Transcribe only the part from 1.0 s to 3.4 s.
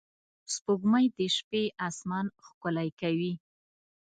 د شپې آسمان ښکلی کوي